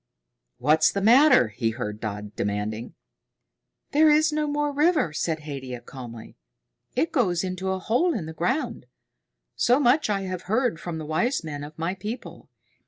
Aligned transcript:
"What's 0.57 0.91
the 0.91 0.99
matter?" 0.99 1.49
he 1.49 1.69
heard 1.69 1.99
Dodd 1.99 2.35
demanding. 2.35 2.95
"There 3.91 4.09
is 4.09 4.33
no 4.33 4.47
more 4.47 4.71
river," 4.71 5.13
said 5.13 5.41
Haidia 5.41 5.79
calmly. 5.81 6.35
"It 6.95 7.11
goes 7.11 7.43
into 7.43 7.69
a 7.69 7.77
hole 7.77 8.15
in 8.15 8.25
the 8.25 8.33
ground. 8.33 8.87
So 9.55 9.79
much 9.79 10.09
I 10.09 10.21
have 10.21 10.41
heard 10.49 10.79
from 10.79 10.97
the 10.97 11.05
wise 11.05 11.43
men 11.43 11.63
of 11.63 11.77
my 11.77 11.93
people. 11.93 12.49